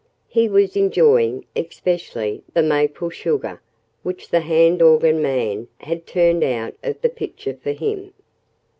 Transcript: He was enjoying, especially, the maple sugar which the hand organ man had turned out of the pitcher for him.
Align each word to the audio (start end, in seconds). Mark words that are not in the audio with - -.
He 0.29 0.49
was 0.49 0.75
enjoying, 0.75 1.45
especially, 1.55 2.41
the 2.55 2.63
maple 2.63 3.11
sugar 3.11 3.61
which 4.01 4.29
the 4.29 4.39
hand 4.39 4.81
organ 4.81 5.21
man 5.21 5.67
had 5.77 6.07
turned 6.07 6.43
out 6.43 6.73
of 6.81 6.99
the 7.01 7.09
pitcher 7.09 7.55
for 7.61 7.73
him. 7.73 8.11